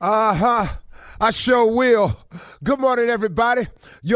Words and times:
uh 0.00 0.34
huh. 0.34 0.66
I 1.20 1.30
sure 1.30 1.66
will. 1.74 2.16
Good 2.62 2.78
morning, 2.78 3.08
everybody. 3.08 3.66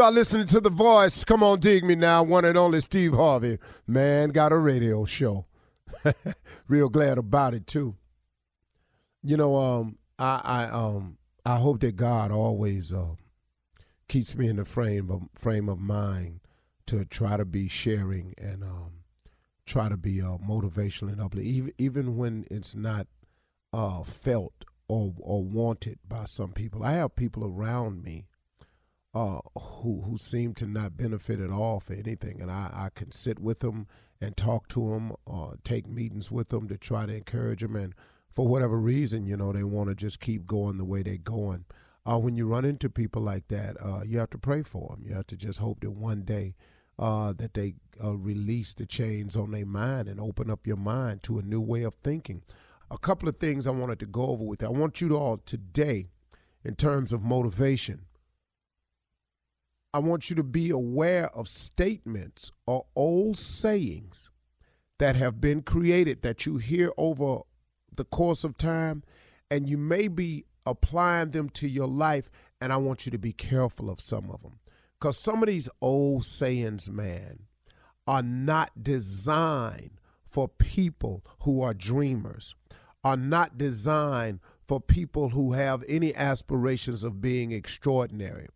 Are 0.01 0.11
listening 0.11 0.47
to 0.47 0.61
The 0.61 0.69
Voice. 0.69 1.25
Come 1.25 1.43
on, 1.43 1.59
dig 1.59 1.83
me 1.83 1.95
now. 1.95 2.23
One 2.23 2.45
and 2.45 2.57
only 2.57 2.79
Steve 2.79 3.13
Harvey. 3.13 3.57
Man, 3.85 4.29
got 4.29 4.53
a 4.53 4.57
radio 4.57 5.03
show. 5.03 5.45
Real 6.69 6.87
glad 6.87 7.17
about 7.17 7.53
it, 7.53 7.67
too. 7.67 7.95
You 9.21 9.35
know, 9.35 9.57
um, 9.57 9.97
I, 10.17 10.39
I, 10.43 10.63
um, 10.69 11.17
I 11.45 11.57
hope 11.57 11.81
that 11.81 11.97
God 11.97 12.31
always 12.31 12.93
uh, 12.93 13.15
keeps 14.07 14.37
me 14.37 14.47
in 14.47 14.55
the 14.55 14.65
frame 14.65 15.11
of, 15.11 15.23
frame 15.37 15.67
of 15.67 15.79
mind 15.79 16.39
to 16.85 17.03
try 17.03 17.35
to 17.35 17.43
be 17.43 17.67
sharing 17.67 18.33
and 18.37 18.63
um, 18.63 18.91
try 19.65 19.89
to 19.89 19.97
be 19.97 20.21
uh, 20.21 20.37
motivational 20.37 21.11
and 21.11 21.19
uplifting, 21.19 21.53
even, 21.53 21.73
even 21.77 22.15
when 22.15 22.45
it's 22.49 22.73
not 22.73 23.07
uh, 23.73 24.03
felt 24.03 24.63
or 24.93 25.13
or 25.19 25.43
wanted 25.43 25.97
by 26.07 26.25
some 26.25 26.51
people. 26.51 26.83
I 26.83 26.93
have 26.93 27.15
people 27.15 27.43
around 27.43 28.03
me 28.03 28.27
uh, 29.13 29.39
who 29.57 30.01
who 30.01 30.17
seem 30.17 30.53
to 30.55 30.67
not 30.67 30.97
benefit 30.97 31.39
at 31.39 31.49
all 31.49 31.79
for 31.79 31.93
anything, 31.93 32.41
and 32.41 32.51
I, 32.51 32.69
I 32.73 32.89
can 32.93 33.11
sit 33.11 33.39
with 33.39 33.59
them 33.59 33.87
and 34.21 34.37
talk 34.37 34.67
to 34.69 34.91
them, 34.91 35.13
or 35.25 35.57
take 35.63 35.87
meetings 35.87 36.31
with 36.31 36.49
them 36.49 36.67
to 36.67 36.77
try 36.77 37.05
to 37.05 37.15
encourage 37.15 37.61
them, 37.61 37.75
and 37.75 37.93
for 38.31 38.47
whatever 38.47 38.79
reason, 38.79 39.25
you 39.25 39.35
know, 39.35 39.51
they 39.51 39.63
want 39.63 39.89
to 39.89 39.95
just 39.95 40.19
keep 40.19 40.45
going 40.45 40.77
the 40.77 40.85
way 40.85 41.01
they're 41.03 41.17
going. 41.17 41.65
Uh, 42.05 42.19
when 42.19 42.35
you 42.35 42.47
run 42.47 42.65
into 42.65 42.89
people 42.89 43.21
like 43.21 43.47
that, 43.47 43.75
uh, 43.81 44.01
you 44.05 44.17
have 44.19 44.29
to 44.29 44.37
pray 44.37 44.61
for 44.61 44.89
them. 44.89 45.03
You 45.05 45.13
have 45.13 45.27
to 45.27 45.37
just 45.37 45.59
hope 45.59 45.79
that 45.81 45.91
one 45.91 46.23
day 46.23 46.55
uh, 46.99 47.33
that 47.33 47.53
they 47.53 47.75
uh, 48.03 48.15
release 48.15 48.73
the 48.73 48.85
chains 48.85 49.35
on 49.37 49.51
their 49.51 49.65
mind 49.65 50.07
and 50.07 50.19
open 50.19 50.49
up 50.49 50.67
your 50.67 50.77
mind 50.77 51.23
to 51.23 51.39
a 51.39 51.41
new 51.41 51.61
way 51.61 51.83
of 51.83 51.95
thinking 51.95 52.43
a 52.93 52.97
couple 52.99 53.27
of 53.27 53.37
things 53.37 53.65
I 53.65 53.71
wanted 53.71 53.99
to 53.99 54.05
go 54.05 54.27
over 54.27 54.43
with 54.43 54.61
you. 54.61 54.67
I 54.67 54.71
want 54.71 55.01
you 55.01 55.09
to 55.09 55.17
all 55.17 55.37
today, 55.37 56.09
in 56.63 56.75
terms 56.75 57.11
of 57.11 57.23
motivation, 57.23 58.05
I 59.93 59.99
want 59.99 60.29
you 60.29 60.35
to 60.35 60.43
be 60.43 60.69
aware 60.69 61.29
of 61.35 61.47
statements 61.47 62.51
or 62.67 62.85
old 62.95 63.37
sayings 63.37 64.29
that 64.99 65.15
have 65.15 65.41
been 65.41 65.63
created 65.63 66.21
that 66.21 66.45
you 66.45 66.57
hear 66.57 66.91
over 66.97 67.39
the 67.95 68.05
course 68.05 68.43
of 68.43 68.57
time, 68.57 69.03
and 69.49 69.67
you 69.67 69.77
may 69.77 70.07
be 70.07 70.45
applying 70.65 71.31
them 71.31 71.49
to 71.49 71.67
your 71.67 71.87
life, 71.87 72.29
and 72.61 72.71
I 72.71 72.77
want 72.77 73.05
you 73.05 73.11
to 73.11 73.17
be 73.17 73.33
careful 73.33 73.89
of 73.89 73.99
some 73.99 74.29
of 74.29 74.43
them. 74.43 74.59
Because 74.99 75.17
some 75.17 75.41
of 75.41 75.47
these 75.47 75.69
old 75.81 76.25
sayings, 76.25 76.89
man, 76.89 77.39
are 78.07 78.23
not 78.23 78.83
designed 78.83 79.99
for 80.27 80.47
people 80.47 81.23
who 81.41 81.61
are 81.61 81.73
dreamers 81.73 82.55
are 83.03 83.17
not 83.17 83.57
designed 83.57 84.39
for 84.67 84.79
people 84.79 85.29
who 85.29 85.53
have 85.53 85.83
any 85.87 86.15
aspirations 86.15 87.03
of 87.03 87.21
being 87.21 87.51
extraordinary. 87.51 88.47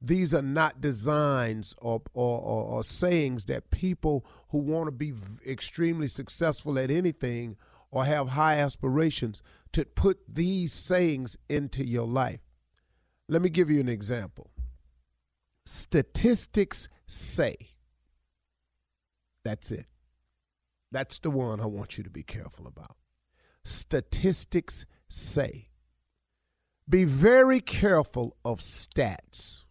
These 0.00 0.32
are 0.32 0.42
not 0.42 0.80
designs 0.80 1.74
or, 1.78 2.02
or, 2.14 2.40
or, 2.40 2.64
or 2.64 2.84
sayings 2.84 3.46
that 3.46 3.70
people 3.70 4.24
who 4.50 4.58
want 4.58 4.86
to 4.86 4.92
be 4.92 5.12
extremely 5.46 6.06
successful 6.06 6.78
at 6.78 6.90
anything 6.90 7.56
or 7.90 8.04
have 8.04 8.30
high 8.30 8.56
aspirations 8.56 9.42
to 9.72 9.84
put 9.84 10.18
these 10.28 10.72
sayings 10.72 11.36
into 11.48 11.84
your 11.84 12.06
life. 12.06 12.40
Let 13.28 13.42
me 13.42 13.48
give 13.48 13.70
you 13.70 13.80
an 13.80 13.88
example. 13.88 14.50
Statistics 15.66 16.88
say. 17.06 17.56
That's 19.44 19.72
it. 19.72 19.86
That's 20.92 21.18
the 21.18 21.30
one 21.30 21.60
I 21.60 21.66
want 21.66 21.98
you 21.98 22.04
to 22.04 22.10
be 22.10 22.22
careful 22.22 22.66
about 22.66 22.96
statistics 23.68 24.86
say. 25.08 25.68
Be 26.88 27.04
very 27.04 27.60
careful 27.60 28.36
of 28.44 28.60
stats. 28.60 29.64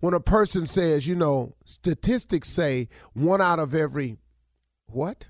When 0.00 0.14
a 0.14 0.20
person 0.20 0.66
says, 0.66 1.06
you 1.06 1.14
know, 1.14 1.54
statistics 1.64 2.48
say 2.48 2.88
one 3.12 3.40
out 3.40 3.58
of 3.58 3.74
every 3.74 4.18
what? 4.86 5.26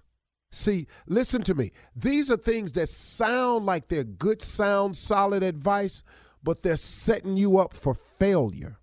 See, 0.50 0.86
listen 1.06 1.42
to 1.44 1.54
me. 1.54 1.72
These 1.94 2.30
are 2.30 2.36
things 2.36 2.72
that 2.72 2.88
sound 2.88 3.64
like 3.64 3.88
they're 3.88 4.04
good, 4.04 4.42
sound, 4.42 4.96
solid 4.96 5.42
advice, 5.42 6.02
but 6.42 6.62
they're 6.62 6.76
setting 6.76 7.36
you 7.36 7.58
up 7.58 7.74
for 7.74 7.94
failure. 7.94 8.78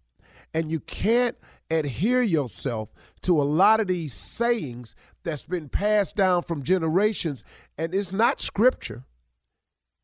And 0.54 0.72
you 0.72 0.80
can't 0.80 1.38
adhere 1.70 2.22
yourself 2.22 2.90
to 3.22 3.40
a 3.40 3.44
lot 3.44 3.80
of 3.80 3.88
these 3.88 4.14
sayings 4.14 4.96
that's 5.24 5.46
been 5.46 5.70
passed 5.70 6.16
down 6.16 6.44
from 6.44 6.64
generations, 6.64 7.44
and 7.78 7.94
it's 7.94 8.12
not 8.12 8.42
scripture. 8.42 9.04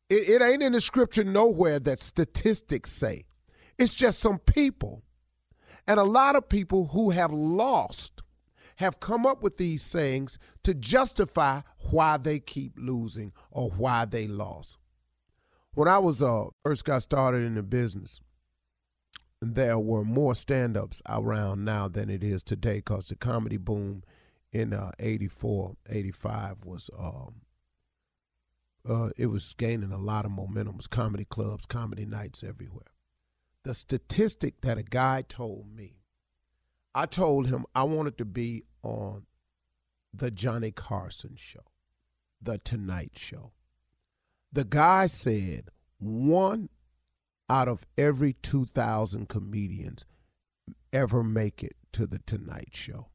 It, 0.08 0.28
it 0.28 0.42
ain't 0.42 0.62
in 0.62 0.72
the 0.72 0.80
scripture 0.80 1.24
nowhere 1.24 1.80
that 1.80 1.98
statistics 1.98 2.92
say. 2.92 3.24
It's 3.78 3.94
just 3.94 4.20
some 4.20 4.38
people. 4.38 5.02
And 5.86 6.00
a 6.00 6.04
lot 6.04 6.36
of 6.36 6.48
people 6.48 6.88
who 6.88 7.10
have 7.10 7.32
lost 7.32 8.22
have 8.76 9.00
come 9.00 9.26
up 9.26 9.42
with 9.42 9.56
these 9.56 9.82
sayings 9.82 10.38
to 10.62 10.74
justify 10.74 11.62
why 11.90 12.16
they 12.16 12.38
keep 12.38 12.72
losing 12.76 13.32
or 13.50 13.70
why 13.70 14.04
they 14.04 14.26
lost. 14.26 14.78
When 15.74 15.88
I 15.88 15.98
was 15.98 16.22
uh, 16.22 16.46
first 16.62 16.84
got 16.84 17.02
started 17.02 17.44
in 17.44 17.54
the 17.54 17.62
business, 17.62 18.20
there 19.40 19.78
were 19.78 20.04
more 20.04 20.34
stand-ups 20.34 21.02
around 21.08 21.64
now 21.64 21.88
than 21.88 22.08
it 22.08 22.24
is 22.24 22.42
today 22.42 22.76
because 22.76 23.06
the 23.06 23.16
comedy 23.16 23.56
boom 23.56 24.02
in 24.52 24.72
uh, 24.72 24.92
84 24.98 25.76
85 25.88 26.64
was 26.64 26.90
um, 26.98 27.42
uh, 28.88 29.10
it 29.16 29.26
was 29.26 29.52
gaining 29.54 29.92
a 29.92 29.98
lot 29.98 30.24
of 30.24 30.30
momentum. 30.30 30.74
It 30.74 30.76
was 30.78 30.86
comedy 30.86 31.24
clubs 31.24 31.66
comedy 31.66 32.06
nights 32.06 32.42
everywhere. 32.42 32.86
The 33.64 33.74
statistic 33.74 34.60
that 34.62 34.78
a 34.78 34.82
guy 34.82 35.22
told 35.28 35.74
me 35.74 35.94
i 36.94 37.04
told 37.04 37.48
him 37.48 37.66
i 37.74 37.82
wanted 37.82 38.16
to 38.16 38.24
be 38.24 38.62
on 38.82 39.26
the 40.14 40.30
johnny 40.30 40.70
carson 40.70 41.34
show 41.36 41.64
the 42.40 42.58
tonight 42.58 43.12
show. 43.16 43.52
The 44.52 44.64
guy 44.64 45.06
said 45.06 45.68
one 45.98 46.68
out 47.48 47.68
of 47.68 47.86
every 47.96 48.34
2,000 48.34 49.28
comedians 49.28 50.04
ever 50.92 51.22
make 51.22 51.62
it 51.62 51.76
to 51.92 52.06
the 52.06 52.18
Tonight 52.20 52.70
Show. 52.72 53.08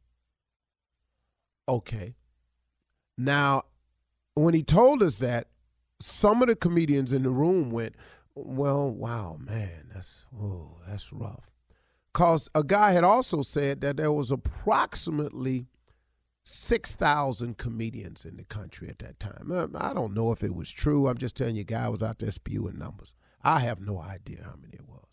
Okay. 1.68 2.16
Now, 3.18 3.64
when 4.34 4.54
he 4.54 4.64
told 4.64 5.04
us 5.04 5.20
that, 5.20 5.48
some 6.00 6.42
of 6.42 6.48
the 6.48 6.56
comedians 6.56 7.14
in 7.14 7.24
the 7.24 7.30
room 7.30 7.70
went, 7.70 7.96
well, 8.34 8.90
wow, 8.90 9.38
man, 9.40 9.90
that's 9.94 10.26
oh, 10.40 10.78
that's 10.88 11.12
rough. 11.14 11.52
Cause 12.14 12.50
a 12.56 12.64
guy 12.64 12.92
had 12.92 13.04
also 13.04 13.42
said 13.42 13.82
that 13.82 13.98
there 13.98 14.12
was 14.12 14.32
approximately 14.32 15.68
six 16.44 16.94
thousand 16.94 17.58
comedians 17.58 18.26
in 18.26 18.38
the 18.38 18.44
country 18.44 18.90
at 18.90 19.00
that 19.00 19.20
time. 19.20 19.52
I 19.78 19.94
don't 19.94 20.14
know 20.14 20.32
if 20.32 20.44
it 20.44 20.56
was 20.56 20.70
true. 20.70 21.08
I'm 21.08 21.18
just 21.18 21.36
telling 21.36 21.56
you, 21.56 21.64
guy 21.64 21.88
was 21.90 22.04
out 22.04 22.20
there 22.20 22.32
spewing 22.32 22.80
numbers. 22.80 23.14
I 23.44 23.60
have 23.60 23.80
no 23.82 24.00
idea 24.00 24.44
how 24.44 24.56
many 24.62 24.76
it 24.76 24.88
was. 24.88 25.06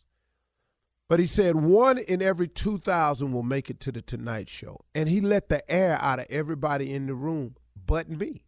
But 1.08 1.20
he 1.20 1.26
said 1.26 1.56
one 1.56 1.98
in 1.98 2.20
every 2.20 2.48
2,000 2.48 3.32
will 3.32 3.42
make 3.42 3.70
it 3.70 3.80
to 3.80 3.92
the 3.92 4.02
Tonight 4.02 4.48
Show. 4.48 4.84
And 4.94 5.08
he 5.08 5.20
let 5.20 5.48
the 5.48 5.68
air 5.70 5.98
out 6.00 6.18
of 6.18 6.26
everybody 6.28 6.92
in 6.92 7.06
the 7.06 7.14
room 7.14 7.56
but 7.86 8.10
me. 8.10 8.42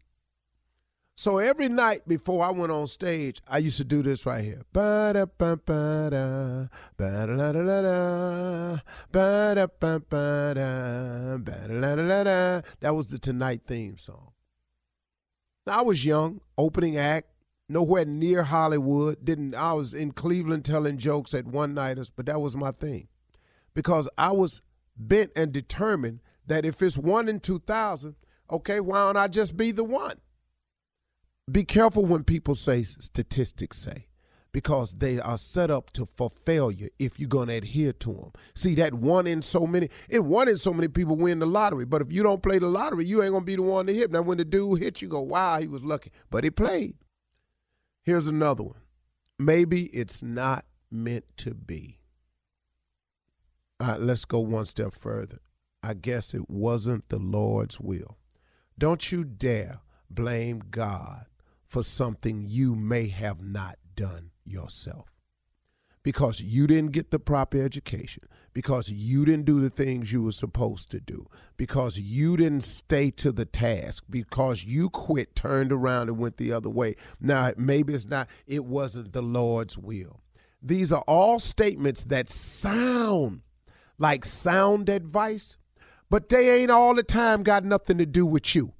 So 1.15 1.39
every 1.39 1.69
night 1.69 2.07
before 2.07 2.43
I 2.43 2.51
went 2.51 2.71
on 2.71 2.87
stage, 2.87 3.41
I 3.47 3.57
used 3.59 3.77
to 3.77 3.83
do 3.83 4.01
this 4.01 4.25
right 4.25 4.43
here. 4.43 4.61
That 4.73 5.27
was 12.83 13.07
the 13.07 13.19
Tonight 13.19 13.61
theme 13.67 13.97
song. 13.97 14.31
I 15.67 15.81
was 15.83 16.03
young, 16.03 16.41
opening 16.57 16.97
act, 16.97 17.27
nowhere 17.71 18.05
near 18.05 18.43
Hollywood. 18.43 19.23
Didn't 19.23 19.55
I 19.55 19.73
was 19.73 19.93
in 19.93 20.11
Cleveland 20.11 20.65
telling 20.65 20.97
jokes 20.97 21.33
at 21.33 21.45
one 21.45 21.73
nighters, 21.73 22.09
but 22.09 22.25
that 22.25 22.41
was 22.41 22.55
my 22.55 22.71
thing. 22.71 23.07
Because 23.73 24.09
I 24.17 24.31
was 24.31 24.61
bent 24.97 25.31
and 25.35 25.51
determined 25.51 26.19
that 26.45 26.65
if 26.65 26.81
it's 26.81 26.97
one 26.97 27.29
in 27.29 27.39
two 27.39 27.59
thousand, 27.59 28.15
okay, 28.49 28.79
why 28.79 29.05
don't 29.05 29.17
I 29.17 29.27
just 29.27 29.55
be 29.55 29.71
the 29.71 29.83
one? 29.83 30.19
Be 31.51 31.63
careful 31.63 32.05
when 32.05 32.23
people 32.23 32.55
say 32.55 32.83
statistics 32.83 33.77
say, 33.77 34.07
because 34.51 34.93
they 34.93 35.19
are 35.19 35.37
set 35.37 35.71
up 35.71 35.91
to 35.91 36.05
for 36.05 36.29
failure 36.29 36.89
if 36.99 37.19
you're 37.19 37.29
to 37.29 37.51
adhere 37.51 37.93
to 37.93 38.13
them. 38.13 38.31
See 38.53 38.75
that 38.75 38.93
one 38.93 39.27
in 39.27 39.41
so 39.41 39.65
many, 39.65 39.89
it 40.09 40.23
one 40.23 40.47
in 40.47 40.57
so 40.57 40.73
many 40.73 40.87
people 40.87 41.15
win 41.15 41.39
the 41.39 41.45
lottery. 41.45 41.85
But 41.85 42.01
if 42.01 42.11
you 42.11 42.23
don't 42.23 42.43
play 42.43 42.59
the 42.59 42.67
lottery, 42.67 43.05
you 43.05 43.23
ain't 43.23 43.33
gonna 43.33 43.45
be 43.45 43.55
the 43.55 43.63
one 43.63 43.85
to 43.87 43.93
hit. 43.93 44.11
Now 44.11 44.21
when 44.21 44.37
the 44.37 44.45
dude 44.45 44.79
hit 44.79 45.01
you, 45.01 45.07
go, 45.07 45.21
wow, 45.21 45.59
he 45.59 45.67
was 45.67 45.83
lucky, 45.83 46.11
but 46.29 46.43
he 46.43 46.51
played. 46.51 46.95
Here's 48.03 48.27
another 48.27 48.63
one. 48.63 48.81
Maybe 49.37 49.85
it's 49.85 50.23
not 50.23 50.65
meant 50.89 51.25
to 51.37 51.53
be. 51.53 51.99
let's 53.79 54.25
go 54.25 54.39
one 54.39 54.65
step 54.65 54.93
further. 54.93 55.39
I 55.83 55.93
guess 55.95 56.33
it 56.33 56.49
wasn't 56.49 57.09
the 57.09 57.17
Lord's 57.19 57.79
will. 57.79 58.17
Don't 58.77 59.11
you 59.11 59.23
dare 59.23 59.81
blame 60.09 60.61
God 60.69 61.25
for 61.67 61.83
something 61.83 62.43
you 62.45 62.75
may 62.75 63.07
have 63.07 63.41
not 63.41 63.77
done 63.95 64.31
yourself 64.45 65.20
because 66.03 66.41
you 66.41 66.67
didn't 66.67 66.91
get 66.91 67.11
the 67.11 67.19
proper 67.19 67.61
education, 67.61 68.23
because 68.53 68.89
you 68.89 69.25
didn't 69.25 69.45
do 69.45 69.61
the 69.61 69.69
things 69.69 70.11
you 70.11 70.23
were 70.23 70.31
supposed 70.31 70.89
to 70.91 70.99
do, 70.99 71.25
because 71.57 71.99
you 71.99 72.35
didn't 72.37 72.63
stay 72.63 73.11
to 73.11 73.31
the 73.31 73.45
task, 73.45 74.03
because 74.09 74.63
you 74.63 74.89
quit, 74.89 75.35
turned 75.35 75.71
around, 75.71 76.09
and 76.09 76.17
went 76.17 76.37
the 76.37 76.51
other 76.51 76.69
way. 76.69 76.95
Now, 77.19 77.51
maybe 77.55 77.93
it's 77.93 78.05
not, 78.05 78.27
it 78.47 78.65
wasn't 78.65 79.13
the 79.13 79.21
Lord's 79.21 79.77
will. 79.77 80.21
These 80.61 80.91
are 80.91 81.03
all 81.07 81.39
statements 81.39 82.03
that 82.05 82.29
sound 82.29 83.41
like 83.97 84.25
sound 84.25 84.89
advice, 84.89 85.57
but 86.09 86.29
they 86.29 86.61
ain't 86.61 86.71
all 86.71 86.95
the 86.95 87.03
time 87.03 87.43
got 87.43 87.63
nothing 87.63 87.97
to 87.99 88.05
do 88.05 88.25
with 88.25 88.55
you. 88.55 88.73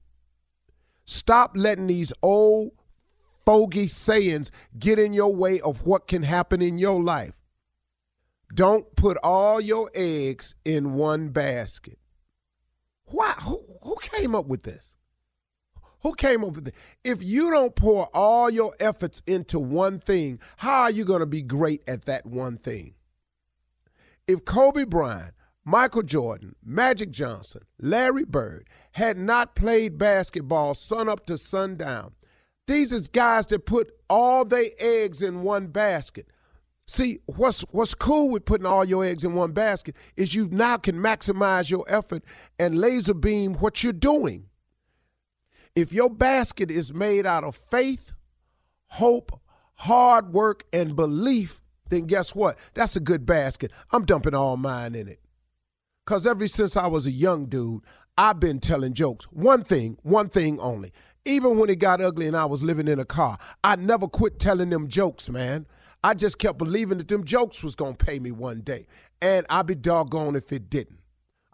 Stop 1.06 1.52
letting 1.56 1.88
these 1.88 2.14
old 2.22 2.72
fogey 3.46 3.88
sayings 3.88 4.52
get 4.78 5.00
in 5.00 5.14
your 5.14 5.34
way 5.34 5.60
of 5.62 5.86
what 5.86 6.08
can 6.08 6.24
happen 6.24 6.62
in 6.62 6.78
your 6.78 7.02
life. 7.02 7.34
Don't 8.54 8.96
put 8.96 9.18
all 9.24 9.62
your 9.62 9.90
eggs 9.94 10.56
in 10.66 10.94
one 10.94 11.30
basket. 11.30 11.98
Why? 13.06 13.34
Who, 13.42 13.64
who 13.82 13.96
came 14.02 14.36
up 14.36 14.48
with 14.48 14.64
this? 14.64 14.98
Who 16.02 16.14
came 16.16 16.44
up 16.44 16.56
with 16.56 16.66
this? 16.66 16.74
If 17.04 17.24
you 17.24 17.52
don't 17.52 17.76
pour 17.76 18.10
all 18.14 18.50
your 18.50 18.74
efforts 18.80 19.22
into 19.28 19.60
one 19.60 20.00
thing, 20.00 20.40
how 20.58 20.84
are 20.84 20.92
you 20.92 21.06
going 21.06 21.20
to 21.20 21.26
be 21.26 21.42
great 21.42 21.84
at 21.88 22.06
that 22.06 22.26
one 22.26 22.58
thing? 22.58 22.96
If 24.28 24.46
Kobe 24.46 24.86
Bryant, 24.86 25.34
Michael 25.64 26.04
Jordan, 26.04 26.56
Magic 26.64 27.12
Johnson, 27.12 27.62
Larry 27.80 28.24
Bird 28.24 28.68
had 28.94 29.18
not 29.18 29.56
played 29.56 29.98
basketball 29.98 30.74
sun 30.74 31.08
up 31.08 31.26
to 31.28 31.38
sundown, 31.38 32.14
these 32.68 32.94
is 32.94 33.08
guys 33.08 33.46
that 33.48 33.66
put 33.66 33.92
all 34.10 34.46
their 34.46 34.68
eggs 34.80 35.22
in 35.22 35.42
one 35.42 35.68
basket. 35.68 36.28
See, 36.88 37.20
what's 37.26 37.62
what's 37.72 37.94
cool 37.94 38.30
with 38.30 38.46
putting 38.46 38.66
all 38.66 38.84
your 38.84 39.06
eggs 39.06 39.24
in 39.24 39.34
one 39.34 39.54
basket 39.54 39.96
is 40.18 40.36
you 40.36 40.50
now 40.52 40.78
can 40.78 40.96
maximize 40.96 41.70
your 41.70 41.86
effort 41.88 42.24
and 42.60 42.78
laser 42.78 43.14
beam 43.14 43.54
what 43.56 43.84
you're 43.84 43.94
doing. 43.94 44.48
If 45.76 45.94
your 45.94 46.10
basket 46.10 46.70
is 46.70 46.94
made 46.94 47.26
out 47.26 47.46
of 47.46 47.56
faith, 47.56 48.14
hope, 48.88 49.40
hard 49.76 50.34
work, 50.34 50.66
and 50.74 50.96
belief, 50.96 51.62
then 51.90 52.08
guess 52.08 52.36
what? 52.36 52.58
That's 52.74 52.98
a 52.98 53.00
good 53.00 53.26
basket. 53.26 53.72
I'm 53.92 54.04
dumping 54.04 54.36
all 54.36 54.58
mine 54.58 54.96
in 54.96 55.08
it. 55.08 55.22
Because 56.06 56.28
ever 56.28 56.48
since 56.48 56.76
I 56.76 56.88
was 56.88 57.08
a 57.08 57.12
young 57.12 57.46
dude, 57.46 57.84
I've 58.18 58.40
been 58.40 58.60
telling 58.60 58.94
jokes. 58.94 59.26
One 59.32 59.64
thing, 59.64 59.98
one 60.04 60.28
thing 60.28 60.60
only. 60.60 60.92
Even 61.26 61.60
when 61.60 61.70
it 61.70 61.78
got 61.78 62.02
ugly 62.02 62.28
and 62.28 62.36
I 62.36 62.46
was 62.46 62.64
living 62.64 62.88
in 62.88 63.00
a 63.00 63.06
car, 63.06 63.38
I 63.64 63.76
never 63.76 64.08
quit 64.08 64.40
telling 64.40 64.70
them 64.70 64.88
jokes, 64.88 65.30
man. 65.30 65.68
I 66.04 66.16
just 66.16 66.40
kept 66.40 66.58
believing 66.58 66.98
that 66.98 67.10
them 67.10 67.26
jokes 67.26 67.62
was 67.62 67.76
gonna 67.76 67.94
pay 67.94 68.20
me 68.20 68.32
one 68.32 68.62
day. 68.62 68.88
And 69.22 69.46
I'd 69.50 69.68
be 69.68 69.76
doggone 69.76 70.36
if 70.36 70.52
it 70.52 70.70
didn't. 70.70 71.00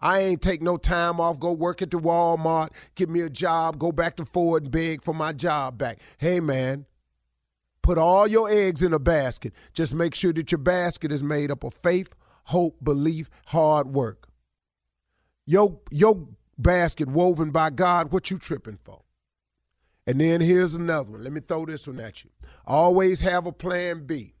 I 0.00 0.20
ain't 0.20 0.42
take 0.42 0.62
no 0.62 0.76
time 0.76 1.20
off, 1.20 1.38
go 1.38 1.52
work 1.52 1.82
at 1.82 1.90
the 1.90 1.98
Walmart, 1.98 2.70
get 2.94 3.10
me 3.10 3.20
a 3.20 3.28
job, 3.28 3.78
go 3.78 3.92
back 3.92 4.16
to 4.16 4.24
Ford 4.24 4.62
and 4.62 4.72
beg 4.72 5.02
for 5.02 5.12
my 5.12 5.32
job 5.32 5.76
back. 5.76 5.98
Hey 6.16 6.40
man, 6.40 6.86
put 7.82 7.98
all 7.98 8.26
your 8.26 8.48
eggs 8.48 8.82
in 8.82 8.94
a 8.94 8.98
basket. 8.98 9.52
Just 9.74 9.92
make 9.92 10.14
sure 10.14 10.32
that 10.32 10.50
your 10.50 10.60
basket 10.60 11.12
is 11.12 11.22
made 11.22 11.50
up 11.50 11.62
of 11.62 11.74
faith, 11.74 12.14
hope, 12.44 12.82
belief, 12.82 13.28
hard 13.46 13.88
work. 13.88 14.28
Your, 15.44 15.80
your 15.90 16.28
basket 16.56 17.08
woven 17.08 17.50
by 17.50 17.70
God, 17.70 18.12
what 18.12 18.30
you 18.30 18.38
tripping 18.38 18.78
for? 18.82 19.02
And 20.08 20.18
then 20.22 20.40
here's 20.40 20.74
another 20.74 21.12
one. 21.12 21.22
Let 21.22 21.34
me 21.34 21.40
throw 21.40 21.66
this 21.66 21.86
one 21.86 22.00
at 22.00 22.24
you. 22.24 22.30
Always 22.66 23.20
have 23.20 23.44
a 23.44 23.52
plan 23.52 24.06
B. 24.06 24.32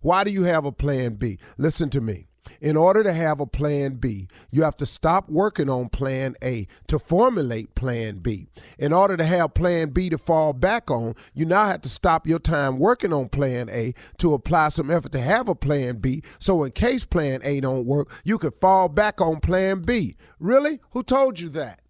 Why 0.00 0.22
do 0.22 0.30
you 0.30 0.44
have 0.44 0.64
a 0.64 0.70
plan 0.70 1.14
B? 1.14 1.40
Listen 1.58 1.90
to 1.90 2.00
me. 2.00 2.28
In 2.60 2.76
order 2.76 3.02
to 3.02 3.12
have 3.12 3.40
a 3.40 3.46
plan 3.46 3.94
B, 3.94 4.28
you 4.52 4.62
have 4.62 4.76
to 4.76 4.86
stop 4.86 5.28
working 5.28 5.68
on 5.68 5.88
plan 5.88 6.36
A 6.44 6.68
to 6.86 7.00
formulate 7.00 7.74
plan 7.74 8.18
B. 8.18 8.46
In 8.78 8.92
order 8.92 9.16
to 9.16 9.24
have 9.24 9.52
plan 9.52 9.90
B 9.90 10.10
to 10.10 10.16
fall 10.16 10.52
back 10.52 10.92
on, 10.92 11.16
you 11.34 11.44
now 11.44 11.66
have 11.66 11.80
to 11.80 11.88
stop 11.88 12.28
your 12.28 12.38
time 12.38 12.78
working 12.78 13.12
on 13.12 13.28
plan 13.28 13.68
A 13.68 13.94
to 14.18 14.32
apply 14.32 14.68
some 14.68 14.92
effort 14.92 15.10
to 15.10 15.20
have 15.20 15.48
a 15.48 15.56
plan 15.56 15.96
B. 15.96 16.22
So 16.38 16.62
in 16.62 16.70
case 16.70 17.04
plan 17.04 17.40
A 17.42 17.58
don't 17.58 17.84
work, 17.84 18.12
you 18.22 18.38
can 18.38 18.52
fall 18.52 18.88
back 18.88 19.20
on 19.20 19.40
plan 19.40 19.80
B. 19.80 20.14
Really? 20.38 20.78
Who 20.90 21.02
told 21.02 21.40
you 21.40 21.48
that? 21.48 21.80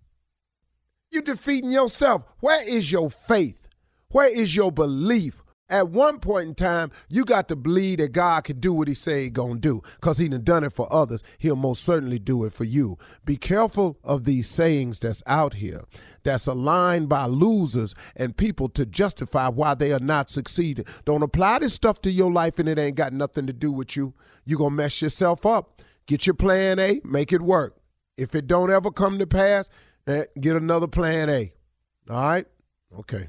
You 1.10 1.22
defeating 1.22 1.70
yourself. 1.70 2.24
Where 2.40 2.66
is 2.68 2.90
your 2.90 3.10
faith? 3.10 3.68
Where 4.10 4.28
is 4.28 4.56
your 4.56 4.72
belief? 4.72 5.42
At 5.68 5.88
one 5.88 6.20
point 6.20 6.48
in 6.48 6.54
time, 6.54 6.92
you 7.08 7.24
got 7.24 7.48
to 7.48 7.56
believe 7.56 7.98
that 7.98 8.12
God 8.12 8.44
can 8.44 8.60
do 8.60 8.72
what 8.72 8.86
he 8.86 8.94
say 8.94 9.24
he 9.24 9.30
gonna 9.30 9.56
do. 9.56 9.82
Because 9.96 10.18
he 10.18 10.28
done 10.28 10.44
done 10.44 10.62
it 10.62 10.72
for 10.72 10.92
others, 10.92 11.24
he'll 11.38 11.56
most 11.56 11.82
certainly 11.82 12.20
do 12.20 12.44
it 12.44 12.52
for 12.52 12.62
you. 12.62 12.98
Be 13.24 13.36
careful 13.36 13.98
of 14.04 14.24
these 14.24 14.48
sayings 14.48 15.00
that's 15.00 15.24
out 15.26 15.54
here 15.54 15.82
that's 16.22 16.46
aligned 16.46 17.08
by 17.08 17.26
losers 17.26 17.96
and 18.14 18.36
people 18.36 18.68
to 18.70 18.86
justify 18.86 19.48
why 19.48 19.74
they 19.74 19.92
are 19.92 19.98
not 19.98 20.30
succeeding. 20.30 20.84
Don't 21.04 21.22
apply 21.22 21.58
this 21.58 21.74
stuff 21.74 22.00
to 22.02 22.10
your 22.12 22.30
life 22.30 22.60
and 22.60 22.68
it 22.68 22.78
ain't 22.78 22.96
got 22.96 23.12
nothing 23.12 23.46
to 23.48 23.52
do 23.52 23.72
with 23.72 23.96
you. 23.96 24.14
you 24.44 24.56
gonna 24.56 24.70
mess 24.70 25.02
yourself 25.02 25.44
up. 25.44 25.82
Get 26.06 26.26
your 26.26 26.34
plan 26.34 26.78
A, 26.78 27.00
make 27.02 27.32
it 27.32 27.42
work. 27.42 27.76
If 28.16 28.34
it 28.34 28.46
don't 28.46 28.70
ever 28.70 28.90
come 28.90 29.18
to 29.18 29.26
pass, 29.26 29.68
Eh, 30.06 30.24
get 30.40 30.56
another 30.56 30.86
plan 30.86 31.28
A. 31.28 31.52
All 32.08 32.16
right? 32.16 32.46
Okay. 32.96 33.28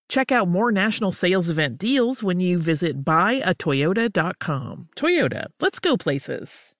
Check 0.11 0.29
out 0.29 0.49
more 0.49 0.73
national 0.73 1.13
sales 1.13 1.49
event 1.49 1.77
deals 1.77 2.21
when 2.21 2.41
you 2.41 2.57
visit 2.57 3.05
buyatoyota.com. 3.05 4.89
Toyota, 4.97 5.45
let's 5.61 5.79
go 5.79 5.95
places. 5.95 6.75